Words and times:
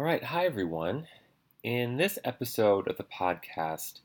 All 0.00 0.06
right, 0.06 0.24
hi 0.24 0.46
everyone. 0.46 1.08
In 1.62 1.98
this 1.98 2.18
episode 2.24 2.88
of 2.88 2.96
the 2.96 3.04
podcast, 3.04 4.00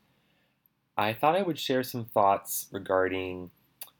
I 0.98 1.14
thought 1.14 1.38
I 1.38 1.42
would 1.42 1.58
share 1.58 1.84
some 1.84 2.04
thoughts 2.04 2.68
regarding 2.70 3.50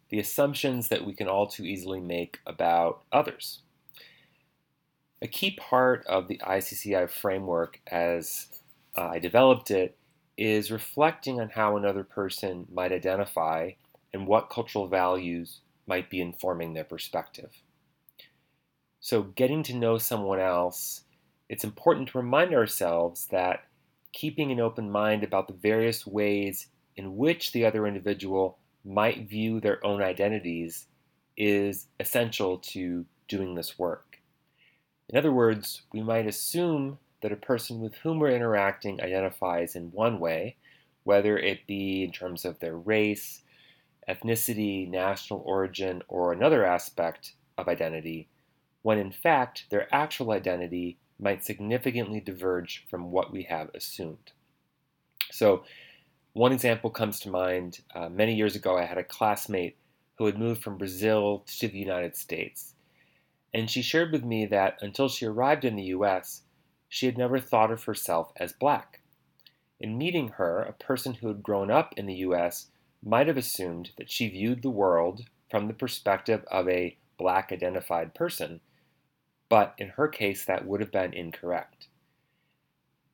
the 0.10 0.20
assumptions 0.20 0.90
that 0.90 1.06
we 1.06 1.14
can 1.14 1.30
all 1.30 1.48
too 1.48 1.64
easily 1.64 2.02
make 2.02 2.40
about 2.46 3.04
others. 3.14 3.62
A 5.22 5.28
key 5.30 5.52
part 5.52 6.06
of 6.06 6.28
the 6.28 6.38
ICCI 6.40 7.10
framework 7.10 7.80
as 7.88 8.48
uh, 8.98 9.12
I 9.12 9.20
developed 9.20 9.72
it 9.72 9.98
is 10.38 10.72
reflecting 10.72 11.40
on 11.40 11.48
how 11.48 11.78
another 11.78 12.04
person 12.04 12.68
might 12.70 12.92
identify 12.92 13.72
and 14.14 14.28
what 14.28 14.50
cultural 14.50 14.90
values 14.90 15.62
might 15.88 16.10
be 16.10 16.20
informing 16.20 16.74
their 16.74 16.84
perspective. 16.84 17.52
So, 19.00 19.24
getting 19.24 19.64
to 19.64 19.74
know 19.74 19.98
someone 19.98 20.42
else, 20.42 21.05
it's 21.50 21.64
important 21.64 22.10
to 22.10 22.18
remind 22.18 22.54
ourselves 22.54 23.28
that 23.28 23.66
keeping 24.14 24.52
an 24.52 24.60
open 24.60 24.90
mind 24.90 25.24
about 25.24 25.48
the 25.48 25.54
various 25.54 26.08
ways 26.08 26.68
in 26.96 27.18
which 27.18 27.52
the 27.52 27.66
other 27.66 27.86
individual 27.86 28.58
might 28.84 29.28
view 29.28 29.60
their 29.60 29.86
own 29.86 30.02
identities 30.02 30.88
is 31.36 31.88
essential 32.00 32.58
to 32.60 33.06
doing 33.28 33.56
this 33.56 33.78
work. 33.78 34.22
In 35.10 35.18
other 35.18 35.32
words, 35.32 35.84
we 35.92 36.02
might 36.02 36.28
assume 36.28 36.98
that 37.22 37.32
a 37.32 37.38
person 37.38 37.80
with 37.80 37.96
whom 37.96 38.20
we're 38.20 38.30
interacting 38.30 39.02
identifies 39.02 39.76
in 39.76 39.92
one 39.92 40.20
way, 40.20 40.56
whether 41.04 41.38
it 41.38 41.68
be 41.68 42.04
in 42.04 42.12
terms 42.12 42.46
of 42.46 42.60
their 42.60 42.78
race, 42.78 43.42
ethnicity, 44.08 44.90
national 44.90 45.42
origin, 45.46 46.02
or 46.08 46.32
another 46.32 46.66
aspect 46.66 47.34
of 47.58 47.68
identity, 47.68 48.28
when 48.82 48.98
in 48.98 49.12
fact 49.12 49.66
their 49.70 49.94
actual 49.94 50.32
identity 50.32 50.98
might 51.20 51.44
significantly 51.44 52.20
diverge 52.20 52.86
from 52.90 53.12
what 53.12 53.32
we 53.32 53.44
have 53.44 53.70
assumed. 53.74 54.32
So, 55.32 55.64
one 56.34 56.52
example 56.52 56.90
comes 56.90 57.20
to 57.22 57.30
mind. 57.30 57.80
Uh, 57.94 58.10
many 58.10 58.36
years 58.36 58.56
ago, 58.56 58.78
I 58.78 58.84
had 58.84 58.98
a 58.98 59.04
classmate 59.04 59.78
who 60.18 60.26
had 60.26 60.38
moved 60.38 60.62
from 60.62 60.78
Brazil 60.78 61.44
to 61.60 61.68
the 61.68 61.78
United 61.78 62.16
States. 62.16 62.74
And 63.54 63.70
she 63.70 63.82
shared 63.82 64.12
with 64.12 64.24
me 64.24 64.46
that 64.48 64.78
until 64.82 65.08
she 65.08 65.26
arrived 65.26 65.64
in 65.64 65.76
the 65.76 65.84
US, 65.84 66.42
she 66.90 67.06
had 67.06 67.18
never 67.18 67.40
thought 67.40 67.72
of 67.72 67.84
herself 67.86 68.32
as 68.36 68.52
black. 68.54 69.02
In 69.80 69.98
meeting 69.98 70.30
her, 70.30 70.62
a 70.62 70.74
person 70.74 71.16
who 71.16 71.28
had 71.28 71.44
grown 71.44 71.72
up 71.72 71.94
in 71.98 72.06
the 72.06 72.16
US 72.16 72.68
might 73.04 73.28
have 73.28 73.38
assumed 73.38 73.92
that 73.98 74.10
she 74.10 74.28
viewed 74.28 74.62
the 74.62 74.70
world 74.70 75.26
from 75.50 75.68
the 75.68 75.74
perspective 75.74 76.44
of 76.52 76.68
a 76.68 76.98
black 77.18 77.52
identified 77.52 78.14
person, 78.14 78.62
but 79.50 79.76
in 79.78 79.90
her 79.90 80.08
case, 80.08 80.46
that 80.46 80.66
would 80.66 80.80
have 80.80 80.92
been 80.92 81.14
incorrect. 81.14 81.88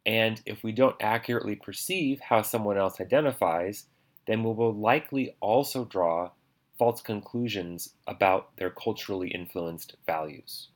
And 0.05 0.41
if 0.45 0.63
we 0.63 0.71
don't 0.71 0.95
accurately 0.99 1.55
perceive 1.55 2.19
how 2.19 2.41
someone 2.41 2.77
else 2.77 2.99
identifies, 2.99 3.85
then 4.27 4.43
we 4.43 4.53
will 4.53 4.73
likely 4.73 5.35
also 5.39 5.85
draw 5.85 6.31
false 6.79 7.02
conclusions 7.02 7.93
about 8.07 8.55
their 8.57 8.71
culturally 8.71 9.29
influenced 9.29 9.95
values. 10.05 10.69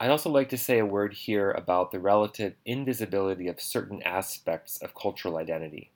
I'd 0.00 0.10
also 0.10 0.30
like 0.30 0.48
to 0.50 0.56
say 0.56 0.78
a 0.78 0.86
word 0.86 1.12
here 1.12 1.50
about 1.50 1.90
the 1.90 1.98
relative 1.98 2.54
invisibility 2.64 3.48
of 3.48 3.60
certain 3.60 4.00
aspects 4.04 4.80
of 4.80 4.94
cultural 4.94 5.38
identity. 5.38 5.90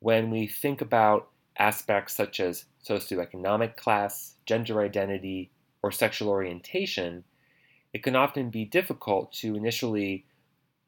When 0.00 0.30
we 0.30 0.48
think 0.48 0.80
about 0.80 1.28
aspects 1.56 2.16
such 2.16 2.40
as 2.40 2.64
socioeconomic 2.84 3.76
class, 3.76 4.34
gender 4.44 4.80
identity, 4.80 5.52
or 5.86 5.92
sexual 5.92 6.28
orientation, 6.28 7.24
it 7.92 8.02
can 8.02 8.16
often 8.16 8.50
be 8.50 8.64
difficult 8.64 9.32
to 9.32 9.54
initially 9.54 10.26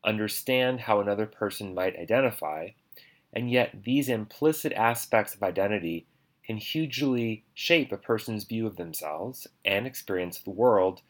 understand 0.05 0.81
how 0.81 1.01
another 1.01 1.27
person 1.27 1.75
might 1.75 1.97
identify, 1.97 2.69
and 3.33 3.51
yet 3.51 3.85
these 3.85 4.09
implicit 4.09 4.73
aspects 4.73 5.35
of 5.35 5.43
identity 5.43 6.07
can 6.45 6.57
hugely 6.57 7.45
shape 7.55 7.93
a 7.93 7.97
person's 7.97 8.45
view 8.45 8.67
of 8.67 8.77
themselves 8.77 9.47
and 9.65 9.87
experience 9.87 10.39
of 10.39 10.45
the 10.45 10.51
world. 10.51 11.03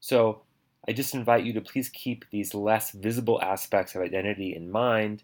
So, 0.00 0.42
I 0.88 0.92
just 0.92 1.14
invite 1.14 1.44
you 1.44 1.52
to 1.52 1.60
please 1.60 1.90
keep 1.90 2.24
these 2.30 2.54
less 2.54 2.92
visible 2.92 3.40
aspects 3.42 3.94
of 3.94 4.00
identity 4.00 4.56
in 4.56 4.70
mind 4.70 5.22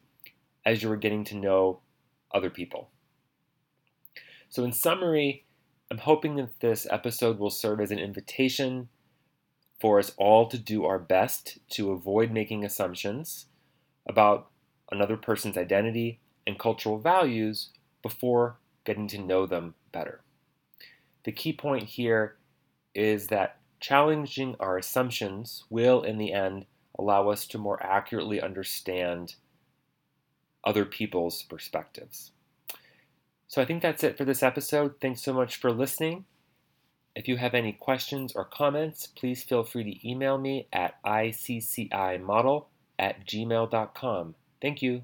as 0.64 0.82
you're 0.82 0.96
getting 0.96 1.24
to 1.24 1.36
know 1.36 1.80
other 2.32 2.50
people. 2.50 2.90
So, 4.50 4.62
in 4.62 4.72
summary, 4.72 5.46
I'm 5.94 6.00
hoping 6.00 6.34
that 6.34 6.58
this 6.58 6.88
episode 6.90 7.38
will 7.38 7.50
serve 7.50 7.80
as 7.80 7.92
an 7.92 8.00
invitation 8.00 8.88
for 9.80 10.00
us 10.00 10.10
all 10.16 10.48
to 10.48 10.58
do 10.58 10.84
our 10.84 10.98
best 10.98 11.58
to 11.70 11.92
avoid 11.92 12.32
making 12.32 12.64
assumptions 12.64 13.46
about 14.04 14.50
another 14.90 15.16
person's 15.16 15.56
identity 15.56 16.18
and 16.48 16.58
cultural 16.58 16.98
values 16.98 17.70
before 18.02 18.56
getting 18.82 19.06
to 19.06 19.18
know 19.18 19.46
them 19.46 19.76
better. 19.92 20.22
The 21.22 21.30
key 21.30 21.52
point 21.52 21.84
here 21.84 22.38
is 22.92 23.28
that 23.28 23.60
challenging 23.78 24.56
our 24.58 24.76
assumptions 24.76 25.62
will, 25.70 26.02
in 26.02 26.18
the 26.18 26.32
end, 26.32 26.66
allow 26.98 27.28
us 27.28 27.46
to 27.46 27.56
more 27.58 27.80
accurately 27.80 28.40
understand 28.40 29.36
other 30.64 30.84
people's 30.84 31.44
perspectives. 31.44 32.32
So 33.54 33.62
I 33.62 33.66
think 33.66 33.82
that's 33.82 34.02
it 34.02 34.18
for 34.18 34.24
this 34.24 34.42
episode. 34.42 34.96
Thanks 35.00 35.22
so 35.22 35.32
much 35.32 35.54
for 35.54 35.70
listening. 35.70 36.24
If 37.14 37.28
you 37.28 37.36
have 37.36 37.54
any 37.54 37.72
questions 37.72 38.32
or 38.34 38.44
comments, 38.44 39.06
please 39.06 39.44
feel 39.44 39.62
free 39.62 39.84
to 39.84 40.10
email 40.10 40.38
me 40.38 40.66
at 40.72 41.00
iccimodel 41.04 42.64
at 42.98 43.24
gmail.com. 43.24 44.34
Thank 44.60 44.82
you. 44.82 45.02